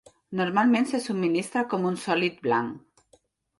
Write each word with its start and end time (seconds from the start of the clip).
Normalment 0.37 0.87
se 0.91 1.01
subministra 1.09 1.65
com 1.75 1.87
un 1.91 2.01
sòlid 2.07 2.43
blanc. 2.49 3.23